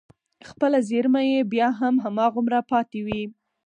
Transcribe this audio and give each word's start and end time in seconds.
خپله 0.49 0.77
زېرمه 0.89 1.21
يې 1.31 1.39
بيا 1.51 1.67
هم 1.79 1.95
هماغومره 2.05 2.59
پاتې 2.71 2.99
وي. 3.05 3.23